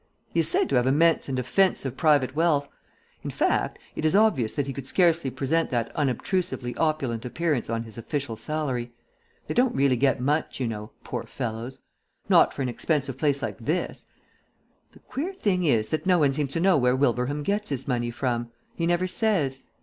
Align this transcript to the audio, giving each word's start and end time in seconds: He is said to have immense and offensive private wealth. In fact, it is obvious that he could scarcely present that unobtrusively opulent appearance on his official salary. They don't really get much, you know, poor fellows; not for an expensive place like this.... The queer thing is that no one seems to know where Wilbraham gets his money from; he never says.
He 0.33 0.39
is 0.39 0.47
said 0.47 0.67
to 0.69 0.75
have 0.77 0.87
immense 0.87 1.29
and 1.29 1.37
offensive 1.37 1.95
private 1.95 2.35
wealth. 2.35 2.67
In 3.23 3.29
fact, 3.29 3.77
it 3.95 4.03
is 4.03 4.15
obvious 4.15 4.53
that 4.53 4.65
he 4.65 4.73
could 4.73 4.87
scarcely 4.87 5.29
present 5.29 5.69
that 5.69 5.95
unobtrusively 5.95 6.75
opulent 6.77 7.23
appearance 7.23 7.69
on 7.69 7.83
his 7.83 7.99
official 7.99 8.35
salary. 8.35 8.91
They 9.45 9.53
don't 9.53 9.75
really 9.75 9.97
get 9.97 10.19
much, 10.19 10.59
you 10.59 10.67
know, 10.67 10.89
poor 11.03 11.25
fellows; 11.25 11.81
not 12.27 12.51
for 12.51 12.63
an 12.63 12.69
expensive 12.69 13.19
place 13.19 13.43
like 13.43 13.59
this.... 13.59 14.05
The 14.93 14.97
queer 15.01 15.33
thing 15.33 15.65
is 15.65 15.89
that 15.89 16.07
no 16.07 16.17
one 16.17 16.33
seems 16.33 16.53
to 16.53 16.59
know 16.59 16.77
where 16.77 16.95
Wilbraham 16.95 17.43
gets 17.43 17.69
his 17.69 17.87
money 17.87 18.09
from; 18.09 18.49
he 18.73 18.87
never 18.87 19.05
says. 19.05 19.61